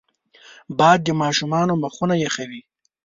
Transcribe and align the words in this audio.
باد 0.77 0.99
د 1.03 1.07
ماشومانو 1.21 1.73
مخونه 1.83 2.15
یخوي 2.25 2.61